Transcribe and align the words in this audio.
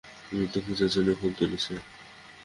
বৃদ্ধ 0.29 0.55
পূজার 0.65 0.89
জন্য 0.89 1.09
ফুল 1.19 1.31
তুলিতেছে। 1.39 1.73